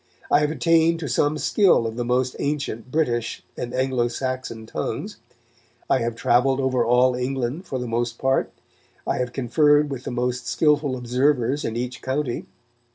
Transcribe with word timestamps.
I 0.31 0.39
have 0.39 0.49
attained 0.49 0.99
to 1.01 1.07
some 1.07 1.37
skill 1.37 1.85
of 1.85 1.95
the 1.95 2.03
most 2.03 2.35
ancient 2.39 2.89
British 2.89 3.43
and 3.55 3.71
Anglo 3.71 4.07
Saxon 4.07 4.65
tongues; 4.65 5.17
I 5.91 5.99
have 5.99 6.15
travelled 6.15 6.59
over 6.59 6.83
all 6.83 7.13
England 7.13 7.65
for 7.67 7.77
the 7.77 7.85
most 7.85 8.17
part, 8.17 8.51
I 9.05 9.19
have 9.19 9.31
conferred 9.31 9.91
with 9.91 10.09
most 10.09 10.47
skilful 10.47 10.95
observers 10.97 11.63
in 11.63 11.75
each 11.75 12.01
county.... 12.01 12.47